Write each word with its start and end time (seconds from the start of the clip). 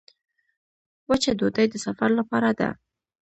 وچه 1.09 1.31
ډوډۍ 1.39 1.65
د 1.71 1.75
سفر 1.85 2.09
لپاره 2.19 2.49
ده. 2.59 2.69